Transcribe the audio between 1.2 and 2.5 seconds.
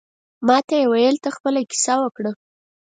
ته خپله کیسه وکړه.